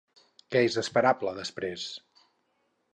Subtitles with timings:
[0.55, 1.87] Què és esperable després?